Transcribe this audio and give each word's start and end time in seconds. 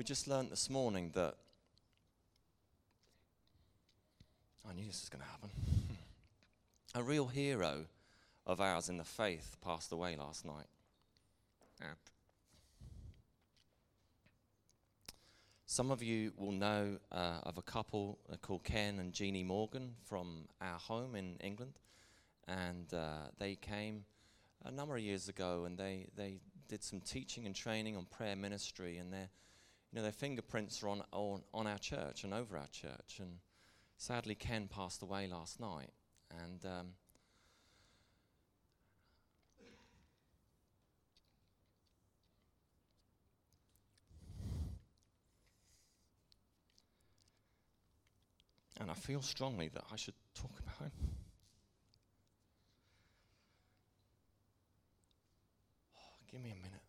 We 0.00 0.04
just 0.04 0.26
learned 0.26 0.48
this 0.48 0.70
morning 0.70 1.10
that. 1.12 1.34
I 4.66 4.72
knew 4.72 4.86
this 4.86 5.02
was 5.02 5.10
going 5.10 5.22
to 5.22 5.28
happen. 5.28 5.50
A 6.94 7.02
real 7.02 7.26
hero 7.26 7.84
of 8.46 8.62
ours 8.62 8.88
in 8.88 8.96
the 8.96 9.04
faith 9.04 9.58
passed 9.62 9.92
away 9.92 10.16
last 10.16 10.46
night. 10.46 10.64
Some 15.66 15.90
of 15.90 16.02
you 16.02 16.32
will 16.34 16.52
know 16.52 16.96
uh, 17.12 17.40
of 17.42 17.58
a 17.58 17.62
couple 17.62 18.20
uh, 18.32 18.36
called 18.36 18.64
Ken 18.64 19.00
and 19.00 19.12
Jeannie 19.12 19.44
Morgan 19.44 19.96
from 20.06 20.46
our 20.62 20.78
home 20.78 21.14
in 21.14 21.36
England. 21.44 21.74
And 22.48 22.94
uh, 22.94 23.28
they 23.38 23.54
came 23.54 24.06
a 24.64 24.70
number 24.70 24.96
of 24.96 25.02
years 25.02 25.28
ago 25.28 25.64
and 25.66 25.76
they, 25.76 26.06
they 26.16 26.38
did 26.68 26.82
some 26.82 27.00
teaching 27.00 27.44
and 27.44 27.54
training 27.54 27.98
on 27.98 28.06
prayer 28.06 28.34
ministry. 28.34 28.96
And 28.96 29.12
their, 29.12 29.28
you 29.92 29.96
know, 29.96 30.02
their 30.02 30.12
fingerprints 30.12 30.82
are 30.82 30.88
on, 30.88 31.02
on, 31.12 31.42
on 31.52 31.66
our 31.66 31.78
church 31.78 32.24
and 32.24 32.32
over 32.32 32.56
our 32.56 32.68
church. 32.68 33.18
And 33.18 33.38
sadly, 33.96 34.34
Ken 34.34 34.68
passed 34.68 35.02
away 35.02 35.26
last 35.26 35.60
night. 35.60 35.90
And 36.30 36.64
um, 36.64 36.86
And 48.80 48.90
I 48.90 48.94
feel 48.94 49.20
strongly 49.20 49.68
that 49.74 49.84
I 49.92 49.96
should 49.96 50.14
talk 50.34 50.58
about 50.58 50.80
him. 50.80 50.92
Oh, 55.98 56.16
give 56.32 56.40
me 56.40 56.50
a 56.50 56.54
minute. 56.54 56.80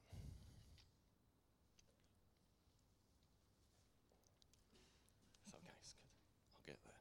It's 5.46 5.54
okay, 5.54 5.68
it's 5.82 5.92
good. 5.92 6.08
I'll 6.56 6.64
get 6.66 6.78
there. 6.86 6.94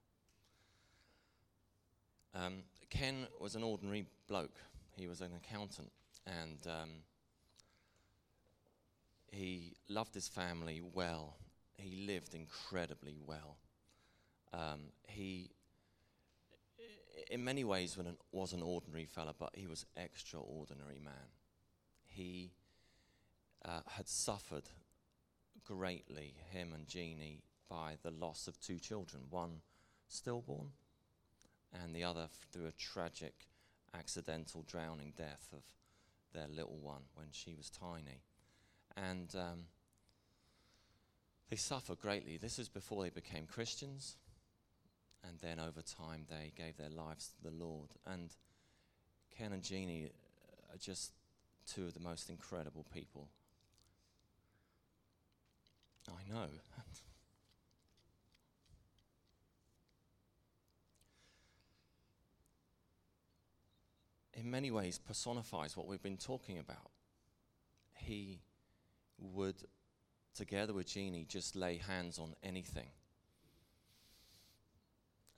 Um, 2.40 2.62
Ken 2.88 3.26
was 3.38 3.54
an 3.54 3.62
ordinary 3.62 4.06
bloke. 4.26 4.56
He 4.96 5.06
was 5.06 5.20
an 5.20 5.32
accountant, 5.36 5.90
and 6.26 6.58
um, 6.66 6.90
he 9.30 9.74
loved 9.88 10.14
his 10.14 10.26
family 10.26 10.80
well. 10.80 11.36
He 11.76 12.06
lived 12.06 12.34
incredibly 12.34 13.18
well. 13.26 13.58
Um, 14.54 14.92
he, 15.06 15.50
in 17.30 17.44
many 17.44 17.62
ways, 17.62 17.98
an, 17.98 18.16
was 18.32 18.54
an 18.54 18.62
ordinary 18.62 19.04
fella, 19.04 19.34
but 19.38 19.50
he 19.52 19.66
was 19.66 19.84
extraordinary 19.96 20.98
man. 20.98 21.28
He 22.06 22.52
uh, 23.64 23.80
had 23.86 24.08
suffered 24.08 24.64
greatly, 25.66 26.34
him 26.50 26.72
and 26.72 26.86
Jeannie, 26.86 27.42
by 27.68 27.96
the 28.02 28.10
loss 28.10 28.48
of 28.48 28.58
two 28.60 28.78
children, 28.78 29.24
one 29.28 29.60
stillborn, 30.08 30.70
and 31.72 31.94
the 31.94 32.04
other 32.04 32.28
through 32.52 32.66
a 32.66 32.72
tragic, 32.72 33.34
accidental 33.94 34.64
drowning 34.66 35.12
death 35.16 35.48
of 35.52 35.62
their 36.32 36.48
little 36.48 36.78
one 36.80 37.02
when 37.14 37.28
she 37.30 37.54
was 37.54 37.70
tiny. 37.70 38.22
And 38.96 39.34
um, 39.36 39.64
they 41.48 41.56
suffered 41.56 42.00
greatly. 42.00 42.36
This 42.36 42.58
is 42.58 42.68
before 42.68 43.02
they 43.02 43.10
became 43.10 43.46
Christians 43.46 44.16
and 45.26 45.38
then 45.40 45.58
over 45.58 45.82
time 45.82 46.26
they 46.28 46.52
gave 46.56 46.76
their 46.76 46.90
lives 46.90 47.28
to 47.28 47.50
the 47.50 47.56
Lord. 47.56 47.90
And 48.06 48.30
Ken 49.36 49.52
and 49.52 49.62
Jeannie 49.62 50.10
are 50.72 50.78
just 50.78 51.12
two 51.66 51.84
of 51.84 51.94
the 51.94 52.00
most 52.00 52.30
incredible 52.30 52.86
people. 52.92 53.28
I 56.08 56.32
know. 56.32 56.46
In 64.40 64.50
many 64.50 64.70
ways, 64.70 64.98
personifies 64.98 65.76
what 65.76 65.86
we've 65.86 66.02
been 66.02 66.16
talking 66.16 66.58
about. 66.58 66.90
He 67.92 68.40
would, 69.18 69.56
together 70.34 70.72
with 70.72 70.86
Jeannie, 70.86 71.26
just 71.28 71.54
lay 71.54 71.76
hands 71.76 72.18
on 72.18 72.34
anything 72.42 72.88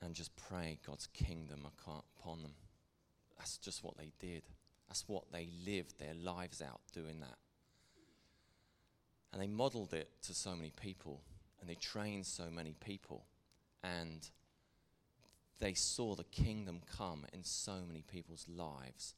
and 0.01 0.15
just 0.15 0.31
pray 0.37 0.79
God's 0.87 1.09
kingdom 1.09 1.67
upon 1.67 2.43
them. 2.43 2.55
That's 3.37 3.59
just 3.59 3.83
what 3.83 3.97
they 3.99 4.13
did. 4.21 4.45
That's 4.87 5.09
what 5.09 5.25
they 5.33 5.49
lived 5.67 5.99
their 5.99 6.15
lives 6.15 6.63
out 6.63 6.81
doing 6.93 7.19
that. 7.21 7.39
And 9.33 9.43
they 9.43 9.49
modeled 9.49 9.95
it 9.95 10.11
to 10.27 10.35
so 10.35 10.55
many 10.55 10.71
people, 10.81 11.23
and 11.61 11.69
they 11.69 11.75
trained 11.75 12.27
so 12.27 12.45
many 12.53 12.77
people, 12.79 13.25
and 13.83 14.31
they 15.63 15.75
saw 15.75 16.17
the 16.17 16.25
kingdom 16.25 16.81
come 16.99 17.25
in 17.33 17.45
so 17.45 17.75
many 17.87 18.03
people's 18.03 18.47
lives 18.49 19.15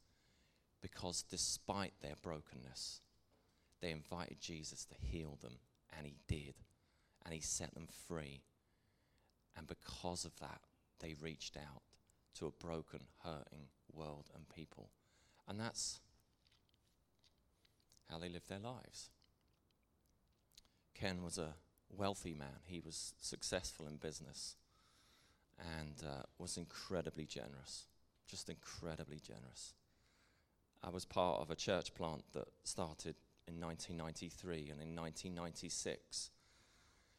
because 0.82 1.22
despite 1.22 1.94
their 2.02 2.16
brokenness, 2.20 3.00
they 3.80 3.90
invited 3.90 4.42
Jesus 4.42 4.84
to 4.84 4.94
heal 5.00 5.38
them, 5.40 5.54
and 5.96 6.06
he 6.06 6.16
did, 6.28 6.56
and 7.24 7.32
he 7.32 7.40
set 7.40 7.72
them 7.72 7.88
free. 8.06 8.42
And 9.56 9.66
because 9.66 10.26
of 10.26 10.38
that, 10.40 10.60
they 11.00 11.14
reached 11.18 11.56
out 11.56 11.80
to 12.38 12.46
a 12.46 12.50
broken, 12.50 13.00
hurting 13.24 13.68
world 13.90 14.26
and 14.34 14.46
people. 14.46 14.90
And 15.48 15.58
that's 15.58 16.00
how 18.10 18.18
they 18.18 18.28
lived 18.28 18.50
their 18.50 18.58
lives. 18.58 19.08
Ken 20.94 21.22
was 21.22 21.38
a 21.38 21.54
wealthy 21.88 22.34
man, 22.34 22.60
he 22.66 22.80
was 22.80 23.14
successful 23.18 23.86
in 23.86 23.96
business 23.96 24.56
and 25.58 26.02
uh, 26.04 26.22
was 26.38 26.56
incredibly 26.56 27.26
generous, 27.26 27.86
just 28.26 28.48
incredibly 28.48 29.18
generous. 29.18 29.74
I 30.82 30.90
was 30.90 31.04
part 31.04 31.40
of 31.40 31.50
a 31.50 31.56
church 31.56 31.94
plant 31.94 32.24
that 32.32 32.48
started 32.64 33.14
in 33.46 33.60
1993, 33.60 34.70
and 34.70 34.80
in 34.80 34.96
1996, 34.96 36.30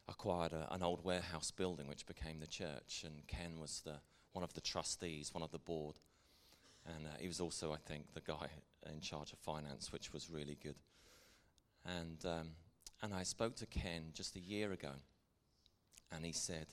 acquired 0.08 0.52
a, 0.52 0.72
an 0.72 0.82
old 0.82 1.04
warehouse 1.04 1.50
building 1.50 1.88
which 1.88 2.06
became 2.06 2.40
the 2.40 2.46
church, 2.46 3.04
and 3.04 3.26
Ken 3.26 3.58
was 3.60 3.82
the, 3.84 3.96
one 4.32 4.44
of 4.44 4.52
the 4.54 4.60
trustees, 4.60 5.34
one 5.34 5.42
of 5.42 5.50
the 5.50 5.58
board. 5.58 5.96
And 6.86 7.06
uh, 7.06 7.16
he 7.18 7.26
was 7.26 7.40
also, 7.40 7.72
I 7.72 7.78
think, 7.78 8.12
the 8.14 8.20
guy 8.20 8.48
in 8.92 9.00
charge 9.00 9.32
of 9.32 9.38
finance, 9.38 9.92
which 9.92 10.12
was 10.12 10.30
really 10.30 10.56
good. 10.62 10.76
And, 11.84 12.24
um, 12.24 12.50
and 13.02 13.12
I 13.14 13.24
spoke 13.24 13.56
to 13.56 13.66
Ken 13.66 14.10
just 14.14 14.36
a 14.36 14.40
year 14.40 14.72
ago, 14.72 14.92
and 16.12 16.24
he 16.24 16.32
said, 16.32 16.66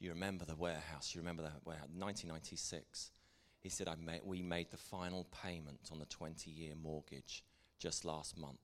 You 0.00 0.10
remember 0.10 0.44
the 0.44 0.56
warehouse? 0.56 1.14
You 1.14 1.20
remember 1.20 1.42
that 1.42 1.60
warehouse? 1.64 1.88
1996. 1.88 3.10
He 3.60 3.68
said, 3.68 3.88
I 3.88 3.96
made, 3.96 4.20
We 4.24 4.42
made 4.42 4.70
the 4.70 4.76
final 4.76 5.26
payment 5.42 5.88
on 5.90 5.98
the 5.98 6.06
20 6.06 6.50
year 6.50 6.74
mortgage 6.80 7.44
just 7.78 8.04
last 8.04 8.38
month. 8.38 8.60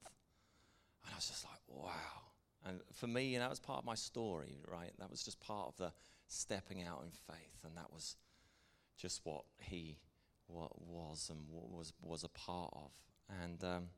And 1.04 1.12
I 1.12 1.16
was 1.16 1.28
just 1.28 1.44
like, 1.44 1.60
Wow. 1.68 2.24
And 2.66 2.80
for 2.92 3.06
me, 3.06 3.26
you 3.26 3.38
know, 3.38 3.44
that 3.44 3.50
was 3.50 3.60
part 3.60 3.80
of 3.80 3.84
my 3.84 3.94
story, 3.94 4.58
right? 4.66 4.92
That 4.98 5.10
was 5.10 5.22
just 5.22 5.38
part 5.40 5.68
of 5.68 5.76
the 5.76 5.92
stepping 6.28 6.82
out 6.82 7.02
in 7.04 7.10
faith, 7.10 7.64
and 7.64 7.76
that 7.76 7.92
was 7.92 8.16
just 8.96 9.20
what 9.24 9.44
he 9.58 9.98
what 10.46 10.80
was 10.80 11.30
and 11.30 11.40
what 11.50 11.70
was 11.70 11.92
was 12.00 12.24
a 12.24 12.28
part 12.28 12.72
of. 12.74 12.90
And 13.42 13.62
um, 13.64 13.88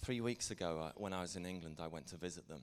three 0.00 0.20
weeks 0.20 0.50
ago, 0.50 0.80
uh, 0.80 0.92
when 0.96 1.12
I 1.12 1.22
was 1.22 1.36
in 1.36 1.46
England, 1.46 1.78
I 1.80 1.86
went 1.86 2.08
to 2.08 2.16
visit 2.16 2.46
them, 2.48 2.62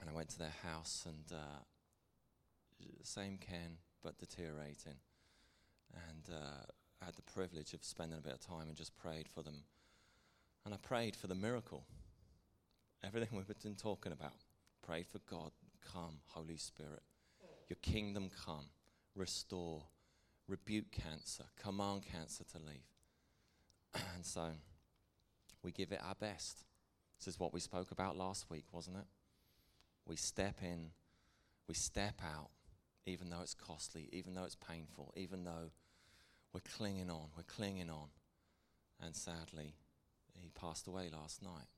and 0.00 0.08
I 0.08 0.12
went 0.12 0.28
to 0.30 0.38
their 0.38 0.54
house, 0.62 1.04
and 1.06 1.36
uh, 1.36 1.62
same 3.02 3.38
Ken, 3.38 3.78
but 4.02 4.18
deteriorating. 4.18 4.98
And 5.94 6.34
uh, 6.34 6.66
I 7.02 7.04
had 7.06 7.14
the 7.14 7.22
privilege 7.22 7.74
of 7.74 7.84
spending 7.84 8.18
a 8.18 8.22
bit 8.22 8.32
of 8.32 8.40
time 8.40 8.68
and 8.68 8.76
just 8.76 8.96
prayed 8.96 9.28
for 9.28 9.42
them. 9.42 9.64
And 10.64 10.74
I 10.74 10.78
prayed 10.78 11.14
for 11.16 11.26
the 11.26 11.34
miracle 11.34 11.84
everything 13.04 13.28
we've 13.32 13.62
been 13.62 13.74
talking 13.74 14.12
about. 14.12 14.32
Pray 14.84 15.02
for 15.02 15.18
God. 15.30 15.50
Come, 15.92 16.18
Holy 16.28 16.56
Spirit. 16.56 17.02
Your 17.68 17.76
kingdom 17.82 18.30
come. 18.44 18.66
Restore. 19.14 19.82
Rebuke 20.48 20.90
cancer. 20.90 21.44
Command 21.62 22.02
cancer 22.10 22.44
to 22.52 22.58
leave. 22.58 22.88
and 24.14 24.24
so 24.24 24.48
we 25.62 25.72
give 25.72 25.92
it 25.92 26.00
our 26.06 26.14
best. 26.14 26.64
This 27.18 27.28
is 27.28 27.40
what 27.40 27.54
we 27.54 27.60
spoke 27.60 27.90
about 27.90 28.16
last 28.16 28.50
week, 28.50 28.64
wasn't 28.72 28.96
it? 28.96 29.06
We 30.06 30.16
step 30.16 30.56
in, 30.62 30.90
we 31.66 31.74
step 31.74 32.20
out, 32.22 32.50
even 33.06 33.30
though 33.30 33.42
it's 33.42 33.54
costly, 33.54 34.08
even 34.12 34.34
though 34.34 34.44
it's 34.44 34.56
painful, 34.56 35.12
even 35.16 35.44
though 35.44 35.70
we're 36.52 36.60
clinging 36.60 37.10
on, 37.10 37.28
we're 37.36 37.42
clinging 37.42 37.90
on. 37.90 38.08
And 39.00 39.14
sadly, 39.14 39.74
he 40.34 40.50
passed 40.50 40.86
away 40.86 41.10
last 41.12 41.42
night. 41.42 41.68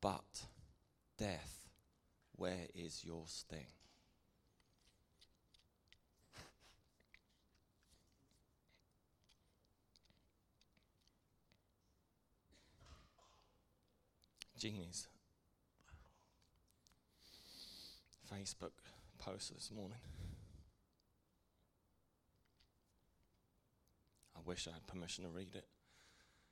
But, 0.00 0.46
death, 1.18 1.68
where 2.34 2.66
is 2.74 3.04
your 3.04 3.24
sting? 3.26 3.66
Jeannie's 14.58 15.06
Facebook 18.30 18.72
post 19.20 19.54
this 19.54 19.70
morning. 19.74 19.98
I 24.34 24.40
wish 24.46 24.66
I 24.66 24.72
had 24.72 24.86
permission 24.86 25.24
to 25.24 25.30
read 25.30 25.54
it. 25.54 25.66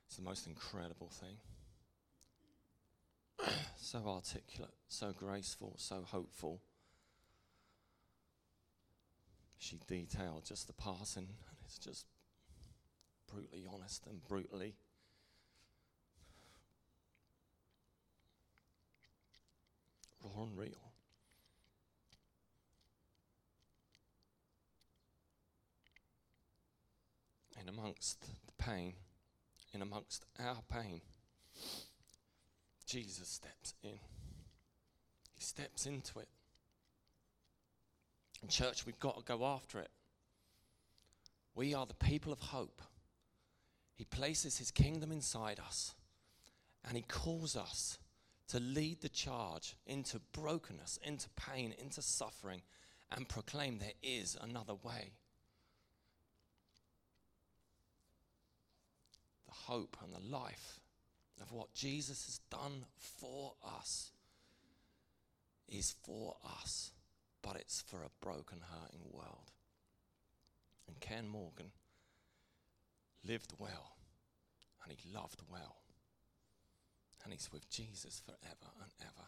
It's 0.05 0.17
the 0.17 0.21
most 0.21 0.45
incredible 0.45 1.09
thing. 1.09 1.37
so 3.77 3.99
articulate, 4.07 4.73
so 4.87 5.11
graceful, 5.11 5.73
so 5.77 6.03
hopeful. 6.05 6.61
She 9.57 9.79
detailed 9.87 10.45
just 10.45 10.67
the 10.67 10.73
passing, 10.73 11.27
and 11.27 11.57
it's 11.65 11.79
just 11.79 12.05
brutally 13.31 13.65
honest 13.71 14.05
and 14.07 14.23
brutally 14.27 14.75
raw 20.23 20.43
and 20.43 20.57
real. 20.57 20.88
In 27.69 27.77
amongst 27.77 28.21
the 28.21 28.63
pain, 28.63 28.93
and 29.75 29.83
amongst 29.83 30.25
our 30.39 30.57
pain, 30.71 31.01
Jesus 32.87 33.27
steps 33.27 33.75
in. 33.83 33.99
He 35.35 35.41
steps 35.41 35.85
into 35.85 36.17
it. 36.17 36.29
And, 38.41 38.49
church, 38.49 38.87
we've 38.87 38.99
got 38.99 39.17
to 39.17 39.23
go 39.23 39.45
after 39.45 39.79
it. 39.79 39.91
We 41.53 41.75
are 41.75 41.85
the 41.85 41.93
people 41.93 42.33
of 42.33 42.39
hope. 42.39 42.81
He 43.93 44.05
places 44.05 44.57
his 44.57 44.71
kingdom 44.71 45.11
inside 45.11 45.59
us, 45.59 45.93
and 46.87 46.97
he 46.97 47.03
calls 47.03 47.55
us 47.55 47.99
to 48.47 48.59
lead 48.59 49.01
the 49.01 49.09
charge 49.09 49.75
into 49.85 50.19
brokenness, 50.31 50.97
into 51.03 51.29
pain, 51.35 51.75
into 51.77 52.01
suffering, 52.01 52.63
and 53.15 53.29
proclaim 53.29 53.77
there 53.77 53.91
is 54.01 54.35
another 54.41 54.73
way. 54.73 55.11
The 59.49 59.71
hope 59.73 59.97
and 60.03 60.13
the 60.13 60.31
life 60.31 60.79
of 61.41 61.51
what 61.51 61.73
Jesus 61.73 62.25
has 62.25 62.39
done 62.51 62.85
for 63.17 63.53
us 63.65 64.11
is 65.67 65.95
for 66.05 66.35
us, 66.61 66.91
but 67.41 67.55
it's 67.55 67.81
for 67.81 68.03
a 68.03 68.23
broken, 68.23 68.59
hurting 68.61 69.07
world. 69.11 69.51
And 70.87 70.99
Ken 70.99 71.27
Morgan 71.27 71.71
lived 73.25 73.53
well 73.57 73.95
and 74.83 74.93
he 74.95 75.11
loved 75.11 75.41
well 75.51 75.77
and 77.23 77.33
he's 77.33 77.51
with 77.51 77.67
Jesus 77.71 78.21
forever 78.23 78.71
and 78.83 78.91
ever. 79.01 79.27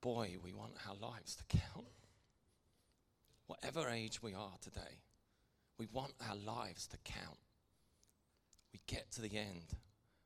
Boy, 0.00 0.36
we 0.42 0.52
want 0.52 0.72
our 0.88 0.96
lives 0.96 1.36
to 1.36 1.44
count. 1.44 1.86
Whatever 3.46 3.88
age 3.88 4.20
we 4.22 4.34
are 4.34 4.56
today, 4.60 5.02
we 5.78 5.86
want 5.92 6.14
our 6.28 6.36
lives 6.36 6.88
to 6.88 6.96
count. 7.04 7.38
We 8.78 8.94
get 8.94 9.10
to 9.12 9.22
the 9.22 9.36
end, 9.36 9.74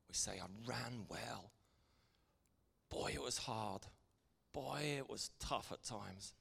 we 0.08 0.14
say, 0.14 0.32
I 0.32 0.46
ran 0.68 1.06
well. 1.08 1.50
Boy, 2.90 3.12
it 3.14 3.22
was 3.22 3.38
hard. 3.38 3.86
Boy, 4.52 4.96
it 4.98 5.08
was 5.08 5.30
tough 5.40 5.72
at 5.72 5.82
times. 5.82 6.34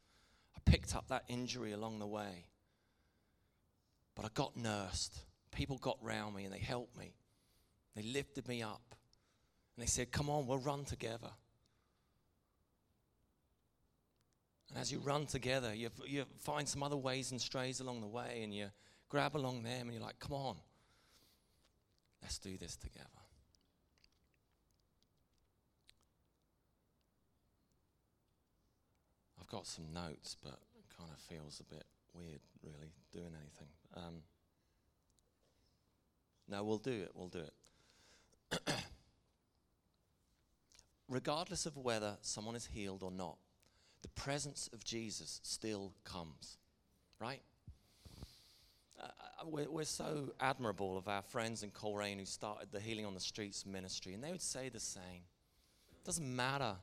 I 0.56 0.60
picked 0.70 0.94
up 0.96 1.08
that 1.08 1.24
injury 1.30 1.72
along 1.72 2.00
the 2.00 2.08
way. 2.08 2.48
But 4.16 4.26
I 4.26 4.30
got 4.34 4.58
nursed. 4.58 5.20
People 5.52 5.78
got 5.78 5.98
round 6.02 6.36
me 6.36 6.44
and 6.44 6.54
they 6.54 6.60
helped 6.60 6.98
me. 6.98 7.14
They 7.96 8.04
lifted 8.04 8.48
me 8.50 8.62
up. 8.62 8.82
And 9.76 9.84
they 9.84 9.88
said, 9.88 10.12
Come 10.12 10.30
on, 10.30 10.48
we'll 10.48 10.58
run 10.58 10.84
together. 10.84 11.30
And 14.70 14.80
as 14.80 14.92
you 14.92 15.00
run 15.00 15.28
together, 15.28 15.74
you, 15.74 15.90
you 16.06 16.26
find 16.40 16.68
some 16.68 16.84
other 16.84 16.98
ways 16.98 17.32
and 17.32 17.40
strays 17.40 17.80
along 17.80 18.02
the 18.02 18.08
way, 18.08 18.42
and 18.44 18.54
you 18.54 18.68
grab 19.08 19.36
along 19.38 19.64
them, 19.64 19.88
and 19.88 19.94
you're 19.94 20.04
like, 20.04 20.20
Come 20.20 20.34
on, 20.34 20.58
let's 22.22 22.38
do 22.38 22.58
this 22.58 22.76
together. 22.76 23.08
I've 29.40 29.48
got 29.48 29.66
some 29.66 29.86
notes, 29.94 30.38
but 30.42 30.60
it 30.78 30.86
kind 30.98 31.10
of 31.12 31.20
feels 31.20 31.60
a 31.60 31.74
bit 31.74 31.86
weird, 32.14 32.42
really, 32.64 32.92
doing 33.12 33.34
anything. 33.36 33.68
Um, 33.96 34.24
no, 36.48 36.64
we'll 36.64 36.78
do 36.78 36.92
it, 36.92 37.12
we'll 37.14 37.28
do 37.28 37.40
it. 37.40 38.62
regardless 41.12 41.66
of 41.66 41.78
whether 41.78 42.18
someone 42.22 42.56
is 42.56 42.68
healed 42.68 43.04
or 43.04 43.12
not, 43.12 43.38
the 44.02 44.08
presence 44.10 44.70
of 44.74 44.84
Jesus 44.84 45.40
still 45.44 45.94
comes, 46.04 46.58
right? 47.20 47.42
Uh, 49.02 49.08
we're, 49.46 49.70
we're, 49.70 49.84
so 49.84 50.34
admirable 50.40 50.98
of 50.98 51.08
our 51.08 51.22
friends 51.24 51.64
in 51.64 51.72
Coleraine 51.72 52.20
who 52.20 52.26
started 52.26 52.68
the 52.72 52.80
Healing 52.80 53.06
on 53.06 53.14
the 53.14 53.20
Streets 53.20 53.66
ministry, 53.66 54.14
and 54.14 54.24
they 54.24 54.32
would 54.32 54.42
say 54.42 54.70
the 54.70 54.80
same. 54.80 55.24
It 55.92 56.06
doesn't 56.06 56.36
matter. 56.36 56.76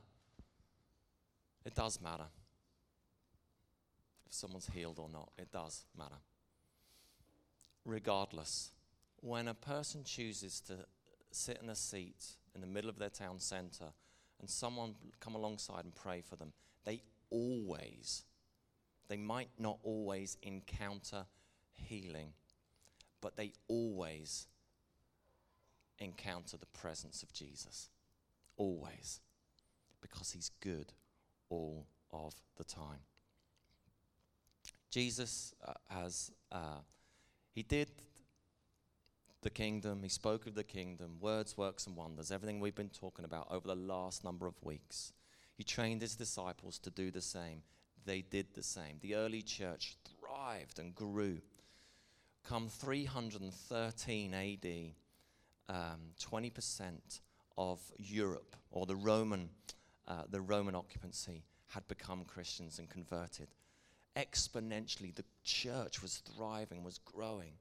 It 1.65 1.75
does 1.75 2.01
matter 2.01 2.25
if 4.25 4.33
someone's 4.33 4.69
healed 4.73 4.99
or 4.99 5.09
not. 5.09 5.31
It 5.37 5.51
does 5.51 5.85
matter. 5.97 6.19
Regardless, 7.85 8.71
when 9.21 9.47
a 9.47 9.53
person 9.53 10.03
chooses 10.03 10.61
to 10.61 10.73
sit 11.31 11.59
in 11.61 11.69
a 11.69 11.75
seat 11.75 12.25
in 12.55 12.61
the 12.61 12.67
middle 12.67 12.89
of 12.89 12.99
their 12.99 13.09
town 13.09 13.39
centre 13.39 13.93
and 14.39 14.49
someone 14.49 14.95
come 15.19 15.35
alongside 15.35 15.83
and 15.83 15.95
pray 15.95 16.21
for 16.21 16.35
them, 16.35 16.53
they 16.85 17.01
always, 17.29 18.23
they 19.07 19.17
might 19.17 19.49
not 19.57 19.79
always 19.83 20.37
encounter 20.43 21.25
healing, 21.87 22.33
but 23.21 23.35
they 23.35 23.53
always 23.67 24.47
encounter 25.99 26.57
the 26.57 26.65
presence 26.67 27.23
of 27.23 27.33
Jesus. 27.33 27.89
Always. 28.57 29.19
Because 30.01 30.31
he's 30.31 30.51
good 30.61 30.93
all 31.49 31.85
of 32.11 32.33
the 32.57 32.63
time. 32.63 32.99
Jesus 34.89 35.53
uh, 35.65 35.73
has, 35.89 36.31
uh, 36.51 36.79
he 37.53 37.63
did 37.63 37.89
the 39.41 39.49
kingdom, 39.49 40.03
he 40.03 40.09
spoke 40.09 40.47
of 40.47 40.55
the 40.55 40.63
kingdom, 40.63 41.17
words, 41.19 41.57
works, 41.57 41.87
and 41.87 41.95
wonders, 41.95 42.31
everything 42.31 42.59
we've 42.59 42.75
been 42.75 42.89
talking 42.89 43.23
about 43.23 43.47
over 43.49 43.67
the 43.67 43.75
last 43.75 44.23
number 44.23 44.47
of 44.47 44.55
weeks. 44.63 45.13
He 45.55 45.63
trained 45.63 46.01
his 46.01 46.15
disciples 46.15 46.77
to 46.79 46.89
do 46.89 47.11
the 47.11 47.21
same. 47.21 47.61
They 48.05 48.21
did 48.21 48.53
the 48.53 48.63
same. 48.63 48.97
The 49.01 49.15
early 49.15 49.41
church 49.41 49.97
thrived 50.05 50.79
and 50.79 50.95
grew. 50.95 51.39
Come 52.43 52.69
313 52.69 54.33
AD, 54.33 54.93
um, 55.69 55.99
20% 56.19 57.19
of 57.57 57.79
Europe 57.97 58.55
or 58.71 58.85
the 58.85 58.95
Roman, 58.95 59.49
uh, 60.07 60.23
the 60.29 60.41
Roman 60.41 60.75
occupancy 60.75 61.43
had 61.67 61.87
become 61.87 62.25
Christians 62.25 62.79
and 62.79 62.89
converted. 62.89 63.49
Exponentially, 64.15 65.13
the 65.13 65.25
church 65.43 66.01
was 66.01 66.17
thriving, 66.17 66.83
was 66.83 66.97
growing 66.97 67.53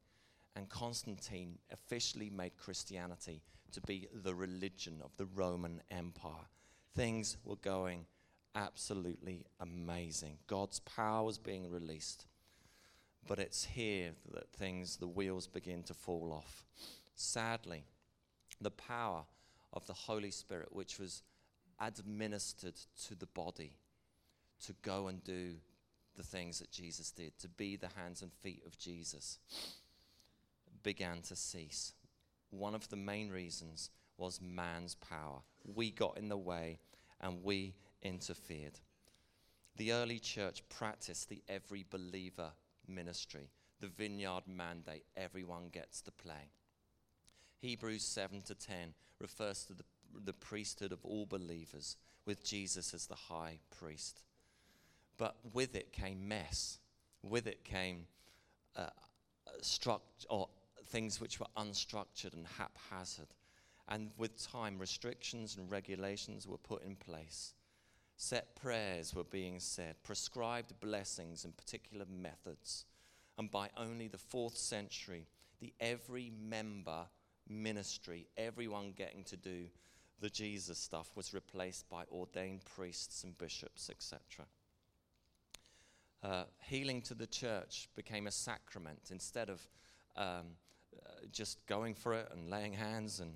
and 0.59 0.69
Constantine 0.69 1.57
officially 1.73 2.31
made 2.31 2.57
Christianity 2.57 3.41
to 3.71 3.81
be 3.83 4.09
the 4.13 4.35
religion 4.35 5.01
of 5.05 5.17
the 5.17 5.27
Roman 5.27 5.81
Empire. 5.89 6.49
Things 6.97 7.37
were 7.45 7.57
going 7.57 8.07
absolutely 8.57 9.47
amazing. 9.61 10.37
God's 10.49 10.81
power 10.81 11.23
was 11.23 11.39
being 11.39 11.71
released. 11.71 12.27
But 13.29 13.39
it's 13.39 13.65
here 13.67 14.13
that 14.33 14.51
things, 14.51 14.97
the 14.97 15.07
wheels 15.07 15.47
begin 15.47 15.83
to 15.85 15.95
fall 15.95 16.33
off. 16.33 16.65
Sadly, 17.15 17.85
the 18.61 18.71
power 18.71 19.23
of 19.75 19.87
the 19.87 19.93
Holy 19.93 20.31
Spirit, 20.31 20.69
which 20.73 20.99
was 20.99 21.23
administered 21.79 22.75
to 23.07 23.15
the 23.15 23.27
body 23.27 23.73
to 24.65 24.75
go 24.83 25.09
and 25.09 25.23
do 25.23 25.55
the 26.17 26.23
things 26.23 26.59
that 26.59 26.73
Jesus 26.73 27.11
did, 27.11 27.39
to 27.39 27.49
be 27.49 27.77
the 27.77 27.91
hands 27.97 28.23
and 28.23 28.33
feet 28.33 28.63
of 28.67 28.79
Jesus 28.79 29.39
began 30.83 31.21
to 31.23 31.37
cease. 31.37 31.93
One 32.51 32.75
of 32.75 32.89
the 32.89 32.97
main 32.97 33.29
reasons 33.29 33.91
was 34.17 34.41
man's 34.41 34.95
power. 34.95 35.43
We 35.75 35.91
got 35.91 36.17
in 36.17 36.31
the 36.31 36.39
way 36.39 36.79
and 37.21 37.45
we 37.45 37.75
interfered. 38.03 38.81
The 39.77 39.93
early 39.93 40.19
church 40.19 40.63
practiced 40.71 41.29
the 41.29 41.43
every 41.47 41.85
believer 41.89 42.53
ministry, 42.89 43.51
the 43.81 43.89
vineyard 43.89 44.43
mandate, 44.47 45.05
everyone 45.17 45.69
gets 45.73 46.01
to 46.03 46.11
play. 46.11 46.51
Hebrews 47.61 48.05
7 48.05 48.43
to 48.43 48.55
10 48.55 48.95
refers 49.21 49.65
to 49.65 49.75
the, 49.75 49.85
the 50.25 50.33
priesthood 50.33 50.93
of 50.93 51.05
all 51.05 51.27
believers, 51.27 51.97
with 52.25 52.45
Jesus 52.45 52.95
as 52.95 53.07
the 53.07 53.15
high 53.15 53.59
priest. 53.79 54.23
But 55.17 55.37
with 55.53 55.75
it 55.75 55.93
came 55.93 56.29
mess, 56.29 56.79
with 57.23 57.47
it 57.47 57.65
came 57.65 58.07
uh, 58.77 58.91
struct, 59.63 60.27
or 60.31 60.49
things 60.87 61.21
which 61.21 61.41
were 61.41 61.47
unstructured 61.57 62.35
and 62.35 62.47
haphazard. 62.59 63.29
And 63.89 64.11
with 64.17 64.41
time, 64.51 64.79
restrictions 64.79 65.57
and 65.57 65.71
regulations 65.71 66.47
were 66.47 66.59
put 66.59 66.85
in 66.85 66.95
place 66.95 67.55
Set 68.21 68.57
prayers 68.57 69.15
were 69.15 69.23
being 69.23 69.61
said, 69.61 69.95
prescribed 70.03 70.81
blessings 70.81 71.45
and 71.45 71.57
particular 71.57 72.05
methods. 72.11 72.85
And 73.39 73.49
by 73.49 73.71
only 73.77 74.09
the 74.09 74.19
fourth 74.19 74.57
century, 74.57 75.29
the 75.61 75.73
every 75.79 76.33
member 76.37 77.07
ministry, 77.49 78.27
everyone 78.37 78.93
getting 78.97 79.23
to 79.23 79.37
do 79.37 79.67
the 80.21 80.29
Jesus 80.29 80.79
stuff, 80.79 81.13
was 81.15 81.33
replaced 81.33 81.89
by 81.89 82.03
ordained 82.11 82.65
priests 82.65 83.23
and 83.23 83.39
bishops, 83.39 83.89
etc. 83.89 84.47
Uh, 86.21 86.43
healing 86.65 87.01
to 87.03 87.15
the 87.15 87.29
church 87.29 87.89
became 87.95 88.27
a 88.27 88.33
sacrament 88.33 89.11
instead 89.13 89.49
of 89.49 89.65
um, 90.17 90.57
uh, 91.07 91.11
just 91.31 91.65
going 91.69 91.95
for 91.95 92.15
it 92.15 92.29
and 92.33 92.51
laying 92.51 92.73
hands 92.73 93.21
and, 93.21 93.33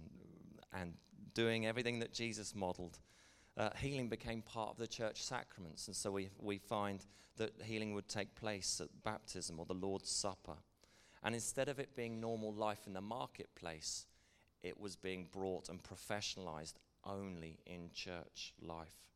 and 0.72 0.94
doing 1.34 1.66
everything 1.66 2.00
that 2.00 2.12
Jesus 2.12 2.52
modeled. 2.52 2.98
Uh, 3.56 3.70
healing 3.76 4.08
became 4.08 4.40
part 4.40 4.70
of 4.70 4.78
the 4.78 4.86
church 4.86 5.22
sacraments, 5.22 5.86
and 5.86 5.96
so 5.96 6.10
we, 6.10 6.30
we 6.38 6.58
find 6.58 7.04
that 7.36 7.52
healing 7.62 7.92
would 7.94 8.08
take 8.08 8.34
place 8.34 8.80
at 8.80 9.02
baptism 9.02 9.58
or 9.58 9.66
the 9.66 9.74
Lord's 9.74 10.10
Supper. 10.10 10.56
And 11.22 11.34
instead 11.34 11.68
of 11.68 11.78
it 11.78 11.94
being 11.94 12.20
normal 12.20 12.52
life 12.52 12.86
in 12.86 12.94
the 12.94 13.00
marketplace, 13.00 14.06
it 14.62 14.80
was 14.80 14.96
being 14.96 15.28
brought 15.30 15.68
and 15.68 15.80
professionalized 15.82 16.74
only 17.04 17.58
in 17.66 17.90
church 17.92 18.54
life. 18.60 19.10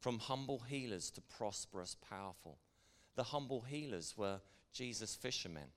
From 0.00 0.18
humble 0.18 0.60
healers 0.60 1.10
to 1.12 1.20
prosperous, 1.20 1.96
powerful. 2.08 2.58
The 3.16 3.24
humble 3.24 3.62
healers 3.62 4.14
were 4.16 4.40
Jesus' 4.72 5.16
fishermen, 5.16 5.70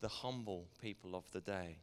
the 0.00 0.08
humble 0.08 0.66
people 0.80 1.14
of 1.14 1.30
the 1.30 1.40
day. 1.40 1.78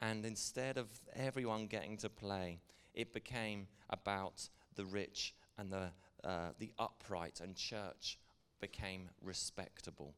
And 0.00 0.24
instead 0.24 0.76
of 0.76 0.88
everyone 1.14 1.66
getting 1.66 1.96
to 1.98 2.10
play, 2.10 2.60
it 2.98 3.14
became 3.14 3.68
about 3.88 4.48
the 4.74 4.84
rich 4.84 5.32
and 5.56 5.72
the, 5.72 5.92
uh, 6.24 6.50
the 6.58 6.72
upright, 6.80 7.40
and 7.40 7.54
church 7.54 8.18
became 8.60 9.08
respectable. 9.22 10.14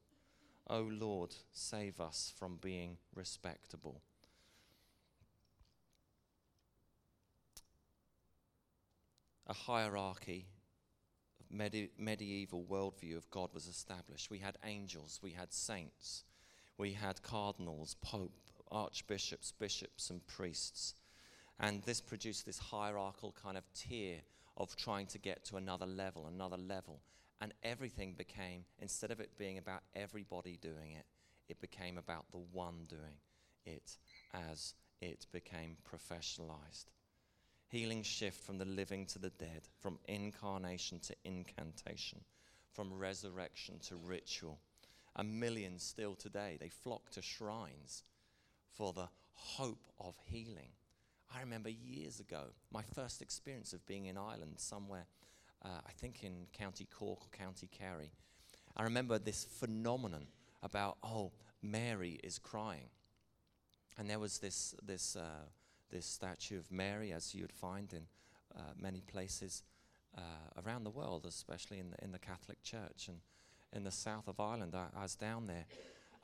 Oh 0.66 0.88
Lord, 0.90 1.34
save 1.52 2.00
us 2.00 2.32
from 2.38 2.56
being 2.56 2.96
respectable. 3.14 4.00
A 9.46 9.52
hierarchy, 9.52 10.46
medi- 11.50 11.90
medieval 11.98 12.64
worldview 12.64 13.14
of 13.14 13.30
God 13.30 13.50
was 13.52 13.66
established. 13.66 14.30
We 14.30 14.38
had 14.38 14.56
angels, 14.64 15.20
we 15.22 15.32
had 15.32 15.52
saints, 15.52 16.24
we 16.78 16.94
had 16.94 17.22
cardinals, 17.22 17.96
pope, 18.00 18.50
archbishops, 18.70 19.52
bishops, 19.58 20.08
and 20.08 20.26
priests. 20.26 20.94
And 21.60 21.82
this 21.82 22.00
produced 22.00 22.46
this 22.46 22.58
hierarchical 22.58 23.34
kind 23.42 23.58
of 23.58 23.64
tier 23.74 24.16
of 24.56 24.74
trying 24.76 25.06
to 25.08 25.18
get 25.18 25.44
to 25.44 25.56
another 25.56 25.86
level, 25.86 26.26
another 26.26 26.56
level. 26.56 27.00
And 27.40 27.52
everything 27.62 28.14
became, 28.16 28.64
instead 28.78 29.10
of 29.10 29.20
it 29.20 29.36
being 29.38 29.58
about 29.58 29.82
everybody 29.94 30.58
doing 30.60 30.92
it, 30.92 31.04
it 31.48 31.60
became 31.60 31.98
about 31.98 32.30
the 32.32 32.42
one 32.52 32.86
doing 32.88 33.18
it 33.66 33.96
as 34.32 34.74
it 35.00 35.26
became 35.32 35.76
professionalized. 35.86 36.86
Healing 37.68 38.02
shift 38.02 38.42
from 38.42 38.58
the 38.58 38.64
living 38.64 39.06
to 39.06 39.18
the 39.18 39.30
dead, 39.30 39.62
from 39.80 39.98
incarnation 40.08 40.98
to 41.00 41.14
incantation, 41.24 42.20
from 42.72 42.92
resurrection 42.92 43.78
to 43.88 43.96
ritual. 43.96 44.58
And 45.16 45.38
millions 45.38 45.82
still 45.82 46.14
today, 46.14 46.56
they 46.58 46.68
flock 46.68 47.10
to 47.10 47.22
shrines 47.22 48.02
for 48.72 48.92
the 48.92 49.08
hope 49.34 49.88
of 49.98 50.14
healing. 50.24 50.70
I 51.34 51.40
remember 51.40 51.68
years 51.68 52.20
ago, 52.20 52.44
my 52.72 52.82
first 52.94 53.22
experience 53.22 53.72
of 53.72 53.86
being 53.86 54.06
in 54.06 54.18
Ireland 54.18 54.54
somewhere 54.56 55.06
uh, 55.64 55.80
I 55.86 55.92
think 55.92 56.24
in 56.24 56.46
County 56.52 56.86
Cork 56.90 57.20
or 57.22 57.28
County 57.36 57.68
Kerry. 57.70 58.12
I 58.76 58.84
remember 58.84 59.18
this 59.18 59.44
phenomenon 59.44 60.26
about, 60.62 60.98
oh, 61.02 61.32
Mary 61.62 62.18
is 62.22 62.38
crying. 62.38 62.88
And 63.98 64.08
there 64.08 64.18
was 64.18 64.38
this, 64.38 64.74
this, 64.82 65.16
uh, 65.16 65.46
this 65.90 66.06
statue 66.06 66.58
of 66.58 66.70
Mary, 66.70 67.12
as 67.12 67.34
you'd 67.34 67.52
find 67.52 67.92
in 67.92 68.06
uh, 68.56 68.72
many 68.80 69.00
places 69.00 69.62
uh, 70.16 70.62
around 70.64 70.84
the 70.84 70.90
world, 70.90 71.26
especially 71.26 71.78
in 71.78 71.90
the, 71.90 72.04
in 72.04 72.12
the 72.12 72.18
Catholic 72.18 72.62
Church. 72.62 73.08
And 73.08 73.18
in 73.72 73.84
the 73.84 73.90
south 73.90 74.28
of 74.28 74.40
Ireland, 74.40 74.74
I, 74.74 74.86
I 74.96 75.02
was 75.02 75.14
down 75.14 75.46
there, 75.46 75.66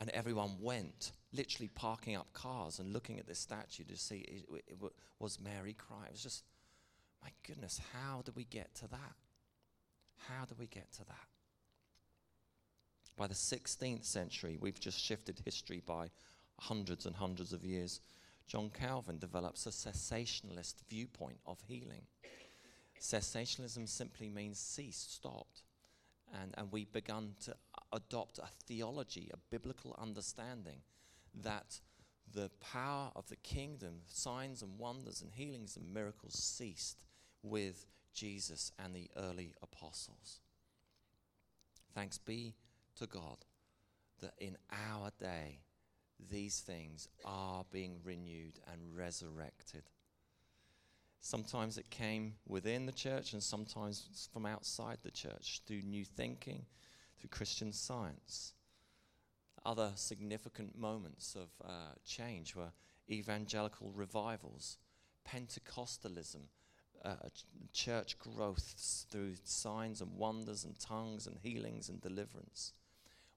and 0.01 0.09
everyone 0.11 0.53
went, 0.61 1.13
literally 1.37 1.69
parking 1.69 2.17
up 2.17 2.33
cars 2.33 2.79
and 2.79 2.93
looking 2.93 3.19
at 3.19 3.27
this 3.27 3.39
statue 3.39 3.85
to 3.85 3.97
see 3.97 4.19
it, 4.19 4.45
it, 4.53 4.65
it 4.69 4.93
was 5.19 5.39
Mary 5.41 5.75
crying. 5.75 6.07
It 6.07 6.13
was 6.13 6.23
just, 6.23 6.45
my 7.23 7.31
goodness, 7.47 7.81
how 7.93 8.23
did 8.25 8.37
we 8.37 8.45
get 8.45 8.75
to 8.77 8.89
that? 8.89 9.15
How 10.29 10.45
do 10.45 10.55
we 10.59 10.67
get 10.67 10.91
to 10.93 11.05
that? 11.05 11.29
By 13.17 13.27
the 13.27 13.35
16th 13.35 14.05
century, 14.05 14.59
we've 14.61 14.81
just 14.81 14.99
shifted 14.99 15.41
history 15.45 15.83
by 15.85 16.11
hundreds 16.59 17.07
and 17.07 17.17
hundreds 17.17 17.53
of 17.53 17.65
years. 17.65 18.01
John 18.47 18.71
Calvin 18.71 19.19
develops 19.19 19.67
a 19.67 19.71
cessationalist 19.71 20.75
viewpoint 20.89 21.39
of 21.47 21.59
healing. 21.67 22.03
Cessationalism 23.01 23.89
simply 23.89 24.29
means 24.29 24.59
ceased, 24.59 25.15
stopped. 25.15 25.63
And, 26.43 26.55
and 26.59 26.73
we've 26.73 26.93
begun 26.93 27.35
to 27.45 27.55
adopt 27.93 28.39
a 28.39 28.49
theology, 28.67 29.31
a 29.33 29.39
biblical 29.51 29.97
understanding 29.99 30.81
that 31.43 31.81
the 32.33 32.51
power 32.61 33.11
of 33.15 33.29
the 33.29 33.37
kingdom, 33.37 34.01
signs 34.07 34.63
and 34.63 34.79
wonders 34.79 35.23
and 35.23 35.33
healings 35.33 35.77
and 35.77 35.93
miracles 35.93 36.35
ceased 36.35 37.05
with 37.43 37.87
Jesus 38.13 38.73
and 38.79 38.95
the 38.95 39.11
early 39.17 39.55
apostles. 39.63 40.41
Thanks 41.95 42.19
be 42.19 42.55
to 42.97 43.07
God 43.07 43.39
that 44.21 44.35
in 44.39 44.57
our 44.71 45.11
day, 45.21 45.61
these 46.31 46.61
things 46.61 47.09
are 47.25 47.65
being 47.71 48.01
renewed 48.03 48.59
and 48.73 48.97
resurrected. 48.97 49.83
Sometimes 51.21 51.77
it 51.77 51.91
came 51.91 52.35
within 52.47 52.87
the 52.87 52.93
church, 52.93 53.33
and 53.33 53.43
sometimes 53.43 54.29
from 54.33 54.47
outside 54.47 54.99
the 55.03 55.11
church 55.11 55.61
through 55.67 55.83
new 55.83 56.05
thinking, 56.05 56.65
through 57.19 57.31
Christian 57.31 57.73
science. 57.73 58.55
Other 59.67 59.91
significant 59.97 60.79
moments 60.79 61.35
of 61.35 61.49
uh, 61.69 61.97
change 62.05 62.55
were 62.55 62.71
evangelical 63.11 63.91
revivals, 63.93 64.79
Pentecostalism, 65.29 66.43
uh, 67.05 67.15
church 67.73 68.17
growth 68.17 69.07
through 69.11 69.35
signs 69.43 70.01
and 70.01 70.17
wonders 70.17 70.63
and 70.65 70.79
tongues 70.79 71.27
and 71.27 71.37
healings 71.43 71.89
and 71.89 72.01
deliverance. 72.01 72.75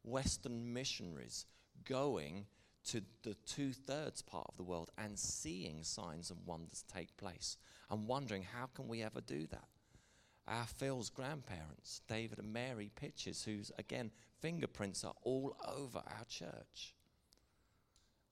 Western 0.04 0.72
missionaries 0.72 1.48
going 1.84 2.46
to 2.86 3.02
the 3.24 3.34
two 3.48 3.74
thirds 3.74 4.22
part 4.22 4.46
of 4.50 4.56
the 4.56 4.64
world 4.64 4.92
and 5.00 5.18
seeing 5.18 5.84
signs 5.84 6.30
and 6.30 6.40
wonders 6.46 6.84
take 6.94 7.18
place 7.18 7.58
and 7.90 8.08
wondering 8.08 8.44
how 8.44 8.68
can 8.76 8.88
we 8.88 9.02
ever 9.02 9.20
do 9.20 9.48
that? 9.48 9.68
Our 10.48 10.66
Phil's 10.66 11.10
grandparents, 11.10 12.02
David 12.08 12.38
and 12.38 12.54
Mary 12.54 12.92
Pytches, 13.02 13.44
who's 13.44 13.72
again 13.80 14.12
fingerprints 14.42 15.04
are 15.04 15.16
all 15.24 15.56
over 15.68 16.00
our 16.00 16.26
church, 16.28 16.96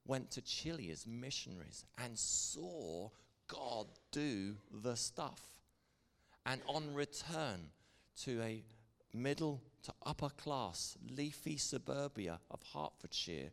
went 0.06 0.30
to 0.32 0.42
Chile 0.42 0.90
as 0.90 1.06
missionaries 1.06 1.84
and 2.02 2.18
saw 2.18 3.10
God 3.46 3.86
do 4.10 4.56
the 4.82 4.96
stuff. 4.96 5.42
And 6.46 6.60
on 6.66 6.94
return 6.94 7.70
to 8.22 8.40
a 8.40 8.62
middle 9.12 9.62
to 9.84 9.92
upper 10.04 10.30
class, 10.30 10.96
leafy 11.10 11.56
suburbia 11.56 12.40
of 12.50 12.60
Hertfordshire, 12.74 13.50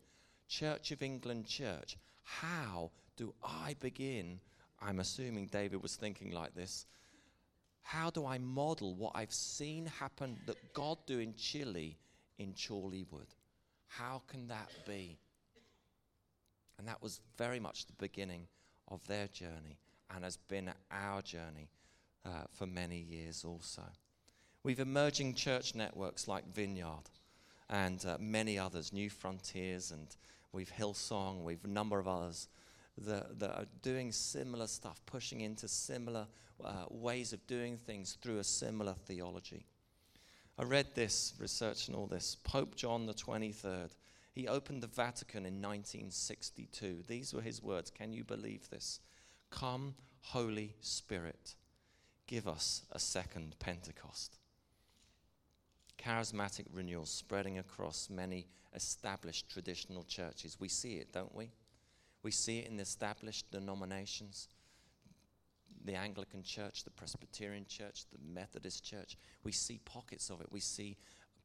Church 0.47 0.91
of 0.91 1.01
England 1.01 1.45
Church, 1.45 1.97
how 2.23 2.91
do 3.17 3.33
I 3.43 3.75
begin? 3.79 4.39
I'm 4.81 4.99
assuming 4.99 5.47
David 5.47 5.81
was 5.81 5.95
thinking 5.95 6.31
like 6.31 6.55
this. 6.55 6.85
How 7.81 8.09
do 8.09 8.25
I 8.25 8.37
model 8.37 8.95
what 8.95 9.13
I've 9.15 9.33
seen 9.33 9.85
happen 9.85 10.37
that 10.47 10.73
God 10.73 10.97
do 11.05 11.19
in 11.19 11.35
Chile 11.35 11.97
in 12.37 12.53
Chorleywood? 12.53 13.35
How 13.87 14.21
can 14.27 14.47
that 14.47 14.69
be? 14.85 15.17
And 16.77 16.87
that 16.87 17.01
was 17.01 17.21
very 17.37 17.59
much 17.59 17.85
the 17.85 17.93
beginning 17.93 18.47
of 18.89 19.05
their 19.07 19.27
journey 19.27 19.79
and 20.13 20.23
has 20.23 20.37
been 20.37 20.71
our 20.91 21.21
journey 21.21 21.69
uh, 22.25 22.43
for 22.51 22.65
many 22.65 22.97
years 22.97 23.43
also. 23.45 23.83
We've 24.63 24.79
emerging 24.79 25.35
church 25.35 25.75
networks 25.75 26.27
like 26.27 26.51
Vineyard 26.53 27.09
and 27.69 28.03
uh, 28.05 28.17
many 28.19 28.59
others, 28.59 28.91
New 28.91 29.09
Frontiers, 29.09 29.91
and 29.91 30.07
we've 30.51 30.71
Hillsong, 30.71 31.43
we've 31.43 31.63
a 31.63 31.69
number 31.69 31.99
of 31.99 32.07
others 32.07 32.47
that, 32.97 33.39
that 33.39 33.51
are 33.51 33.65
doing 33.81 34.11
similar 34.11 34.67
stuff, 34.67 35.01
pushing 35.05 35.41
into 35.41 35.67
similar 35.67 36.27
uh, 36.63 36.85
ways 36.89 37.33
of 37.33 37.45
doing 37.47 37.77
things 37.77 38.17
through 38.21 38.39
a 38.39 38.43
similar 38.43 38.93
theology. 38.93 39.65
I 40.57 40.63
read 40.63 40.95
this, 40.95 41.33
research 41.37 41.87
and 41.87 41.95
all 41.95 42.07
this. 42.07 42.37
Pope 42.43 42.75
John 42.75 43.05
the 43.05 43.13
23rd, 43.13 43.89
he 44.31 44.47
opened 44.47 44.81
the 44.81 44.87
Vatican 44.87 45.45
in 45.45 45.61
1962. 45.61 47.03
These 47.07 47.33
were 47.33 47.41
his 47.41 47.61
words. 47.61 47.91
Can 47.91 48.13
you 48.13 48.23
believe 48.23 48.69
this? 48.69 48.99
Come, 49.49 49.95
Holy 50.21 50.75
Spirit. 50.81 51.55
give 52.27 52.47
us 52.47 52.83
a 52.91 52.99
second 52.99 53.55
Pentecost. 53.59 54.39
Charismatic 55.99 56.65
renewal 56.73 57.05
spreading 57.05 57.59
across 57.59 58.09
many 58.09 58.47
established 58.73 59.49
traditional 59.49 60.03
churches. 60.03 60.57
We 60.59 60.67
see 60.67 60.95
it, 60.95 61.13
don't 61.13 61.35
we? 61.35 61.51
We 62.23 62.31
see 62.31 62.59
it 62.59 62.69
in 62.69 62.79
established 62.79 63.51
denominations 63.51 64.47
the 65.85 65.95
Anglican 65.95 66.43
Church, 66.43 66.83
the 66.83 66.89
Presbyterian 66.91 67.65
Church, 67.67 68.05
the 68.11 68.19
Methodist 68.33 68.83
Church. 68.83 69.17
We 69.43 69.51
see 69.51 69.79
pockets 69.85 70.29
of 70.29 70.41
it. 70.41 70.47
We 70.51 70.59
see 70.59 70.97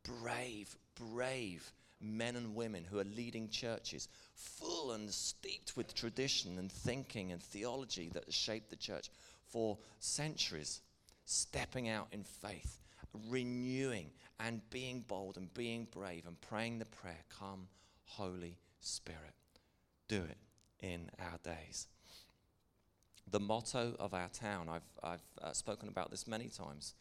brave, 0.03 0.75
brave 0.95 1.73
men 2.01 2.37
and 2.37 2.55
women 2.55 2.85
who 2.91 2.99
are 2.99 3.05
leading 3.05 3.49
churches, 3.49 4.09
full 4.35 4.93
and 4.93 5.11
steeped 5.11 5.77
with 5.77 5.95
tradition 5.95 6.59
and 6.59 6.73
thinking 6.73 7.33
and 7.33 7.43
theology 7.43 8.11
that 8.15 8.25
has 8.25 8.35
shaped 8.35 8.71
the 8.71 8.77
church 8.77 9.11
for 9.47 9.79
centuries, 9.99 10.81
stepping 11.25 11.89
out 11.89 12.09
in 12.13 12.25
faith, 12.25 12.79
renewing 13.29 14.11
and 14.39 14.63
being 14.71 15.05
bold 15.07 15.37
and 15.37 15.53
being 15.53 15.87
brave 15.91 16.25
and 16.27 16.41
praying 16.41 16.79
the 16.79 16.87
prayer, 16.87 17.25
Come, 17.39 17.69
Holy 18.05 18.57
Spirit. 18.81 19.19
Do 20.09 20.23
it 20.23 20.39
in 20.81 21.11
our 21.19 21.39
days. 21.45 21.89
The 23.31 23.41
motto 23.41 23.95
of 23.99 24.13
our 24.13 24.29
town, 24.29 24.69
I've, 24.69 24.83
I've 25.03 25.23
uh, 25.41 25.53
spoken 25.53 25.89
about 25.89 26.11
this 26.11 26.27
many 26.27 26.49
times, 26.49 26.95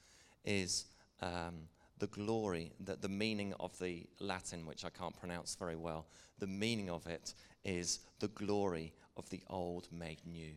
is 0.46 0.86
um, 1.22 1.68
the 1.98 2.08
glory, 2.08 2.72
the, 2.80 2.96
the 2.96 3.10
meaning 3.10 3.54
of 3.60 3.78
the 3.80 4.06
Latin, 4.20 4.66
which 4.66 4.86
I 4.86 4.90
can't 4.90 5.16
pronounce 5.16 5.56
very 5.56 5.76
well, 5.76 6.08
the 6.40 6.48
meaning 6.48 6.90
of 6.90 7.08
it 7.08 7.34
is 7.64 8.00
the 8.20 8.30
glory 8.30 8.94
of 9.18 9.30
the 9.30 9.42
old 9.50 9.88
made 9.92 10.26
new. 10.26 10.54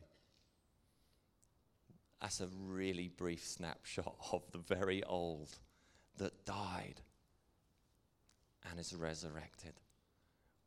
That's 2.20 2.40
a 2.40 2.48
really 2.64 3.08
brief 3.08 3.44
snapshot 3.44 4.14
of 4.32 4.42
the 4.52 4.58
very 4.58 5.02
old 5.04 5.50
that 6.18 6.44
died 6.46 7.00
and 8.70 8.78
is 8.78 8.94
resurrected. 8.94 9.74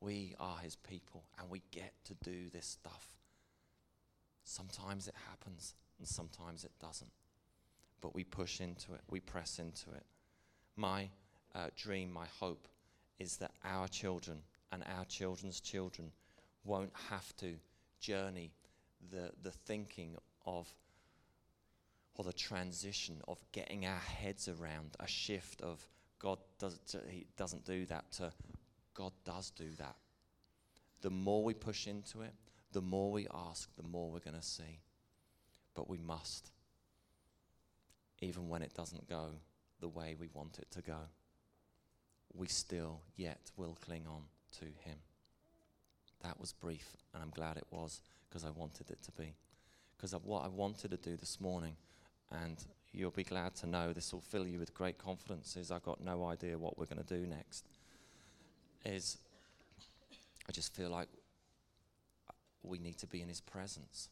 We 0.01 0.35
are 0.39 0.57
his 0.57 0.75
people 0.75 1.23
and 1.39 1.49
we 1.49 1.61
get 1.71 1.93
to 2.05 2.13
do 2.15 2.49
this 2.49 2.65
stuff. 2.65 3.14
Sometimes 4.45 5.07
it 5.07 5.15
happens 5.29 5.73
and 5.99 6.07
sometimes 6.07 6.63
it 6.63 6.71
doesn't. 6.79 7.11
But 7.99 8.15
we 8.15 8.23
push 8.23 8.61
into 8.61 8.93
it, 8.93 9.01
we 9.09 9.19
press 9.19 9.59
into 9.59 9.89
it. 9.91 10.05
My 10.77 11.09
uh, 11.53 11.67
dream, 11.75 12.11
my 12.13 12.27
hope 12.39 12.67
is 13.19 13.37
that 13.37 13.51
our 13.63 13.87
children 13.87 14.37
and 14.71 14.83
our 14.97 15.05
children's 15.05 15.59
children 15.59 16.11
won't 16.63 16.93
have 17.09 17.35
to 17.37 17.55
journey 17.99 18.51
the, 19.11 19.31
the 19.41 19.51
thinking 19.51 20.15
of 20.45 20.67
or 22.15 22.23
the 22.23 22.33
transition 22.33 23.21
of 23.27 23.43
getting 23.51 23.85
our 23.85 23.99
heads 23.99 24.47
around 24.47 24.95
a 24.99 25.07
shift 25.07 25.61
of 25.61 25.85
God 26.19 26.39
does, 26.59 26.79
he 27.09 27.25
doesn't 27.35 27.65
do 27.65 27.85
that 27.85 28.09
to 28.13 28.31
God 28.93 29.11
does 29.25 29.49
do 29.49 29.69
that. 29.77 29.95
The 31.01 31.09
more 31.09 31.43
we 31.43 31.53
push 31.53 31.87
into 31.87 32.21
it, 32.21 32.33
the 32.75 32.81
more 32.81 33.09
we 33.09 33.25
ask, 33.33 33.73
the 33.77 33.87
more 33.87 34.11
we're 34.11 34.19
going 34.19 34.35
to 34.35 34.45
see. 34.45 34.81
But 35.75 35.89
we 35.89 35.97
must, 35.97 36.51
even 38.19 38.49
when 38.49 38.61
it 38.61 38.73
doesn't 38.73 39.09
go 39.09 39.29
the 39.79 39.87
way 39.87 40.17
we 40.19 40.27
want 40.33 40.59
it 40.59 40.69
to 40.71 40.81
go. 40.81 40.99
We 42.33 42.47
still 42.47 42.99
yet 43.15 43.49
will 43.55 43.77
cling 43.79 44.03
on 44.07 44.23
to 44.59 44.65
Him. 44.65 44.97
That 46.21 46.37
was 46.37 46.51
brief, 46.51 46.97
and 47.13 47.23
I'm 47.23 47.29
glad 47.29 47.55
it 47.55 47.67
was 47.71 48.01
because 48.27 48.43
I 48.43 48.49
wanted 48.49 48.89
it 48.89 49.01
to 49.03 49.11
be. 49.13 49.35
Because 49.95 50.13
what 50.25 50.43
I 50.43 50.49
wanted 50.49 50.91
to 50.91 50.97
do 50.97 51.15
this 51.15 51.39
morning, 51.39 51.77
and 52.29 52.57
you'll 52.91 53.11
be 53.11 53.23
glad 53.23 53.55
to 53.57 53.67
know 53.67 53.93
this 53.93 54.11
will 54.11 54.19
fill 54.19 54.45
you 54.45 54.59
with 54.59 54.73
great 54.73 54.97
confidence, 54.97 55.55
is 55.55 55.71
I've 55.71 55.83
got 55.83 56.03
no 56.03 56.25
idea 56.25 56.57
what 56.57 56.77
we're 56.77 56.87
going 56.87 57.03
to 57.03 57.19
do 57.19 57.25
next 57.25 57.65
is 58.83 59.17
I 60.47 60.51
just 60.51 60.75
feel 60.75 60.89
like 60.89 61.07
we 62.67 62.77
need 62.77 62.97
to 62.99 63.07
be 63.07 63.21
in 63.21 63.29
His 63.29 63.41
presence. 63.41 64.09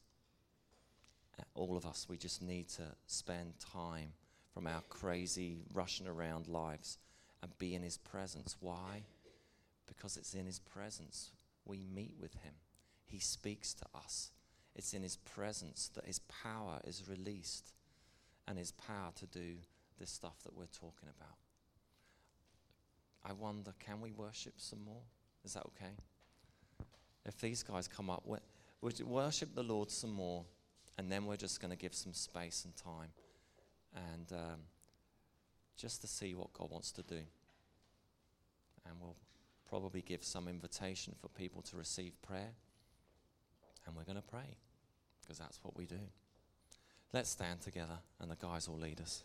Uh, 1.40 1.44
all 1.56 1.78
of 1.78 1.86
us, 1.86 2.08
we 2.10 2.18
just 2.18 2.42
need 2.42 2.70
to 2.70 2.84
spend 3.08 3.54
time 3.60 4.14
from 4.54 4.68
our 4.68 4.82
crazy, 4.90 5.64
rushing 5.74 6.08
around 6.08 6.48
lives 6.48 6.98
and 7.42 7.58
be 7.58 7.76
in 7.76 7.84
His 7.84 7.98
presence. 7.98 8.56
Why? 8.60 9.04
Because 9.88 10.18
it's 10.18 10.34
in 10.34 10.46
His 10.46 10.60
presence 10.60 11.32
we 11.66 11.86
meet 11.94 12.16
with 12.20 12.34
Him, 12.36 12.54
He 13.06 13.20
speaks 13.20 13.74
to 13.76 13.86
us. 13.96 14.32
It's 14.76 14.94
in 14.94 15.04
His 15.04 15.18
presence 15.18 15.90
that 15.96 16.06
His 16.06 16.20
power 16.20 16.80
is 16.86 17.08
released 17.08 17.74
and 18.48 18.58
His 18.58 18.72
power 18.72 19.12
to 19.16 19.26
do 19.28 19.56
this 20.00 20.12
stuff 20.12 20.44
that 20.44 20.56
we're 20.56 20.66
talking 20.66 21.10
about. 21.18 21.38
I 23.26 23.34
wonder, 23.34 23.74
can 23.80 24.02
we 24.02 24.12
worship 24.12 24.56
some 24.58 24.84
more? 24.84 25.04
Is 25.46 25.54
that 25.54 25.66
okay? 25.68 25.94
If 27.26 27.40
these 27.40 27.64
guys 27.64 27.88
come 27.88 28.10
up, 28.10 28.24
we'll 28.26 28.92
worship 29.06 29.56
the 29.56 29.64
Lord 29.64 29.90
some 29.90 30.12
more, 30.12 30.46
and 30.98 31.12
then 31.12 31.26
we're 31.26 31.38
just 31.38 31.62
going 31.62 31.72
to 31.72 31.78
give 31.78 31.94
some 31.94 32.14
space 32.14 32.66
and 32.66 32.76
time, 32.76 33.10
and 33.96 34.32
um, 34.32 34.60
just 35.78 36.02
to 36.02 36.08
see 36.08 36.36
what 36.36 36.52
God 36.54 36.70
wants 36.70 36.92
to 36.94 37.02
do. 37.02 37.22
And 38.86 38.96
we'll 39.00 39.16
probably 39.70 40.02
give 40.02 40.24
some 40.24 40.48
invitation 40.48 41.16
for 41.22 41.30
people 41.30 41.62
to 41.62 41.78
receive 41.78 42.22
prayer, 42.22 42.52
and 43.86 43.96
we're 43.96 44.04
going 44.04 44.18
to 44.18 44.22
pray, 44.22 44.58
because 45.22 45.40
that's 45.40 45.60
what 45.64 45.78
we 45.78 45.86
do. 45.86 46.00
Let's 47.14 47.30
stand 47.30 47.62
together, 47.62 48.00
and 48.20 48.30
the 48.30 48.36
guys 48.36 48.68
will 48.68 48.80
lead 48.80 49.00
us. 49.00 49.24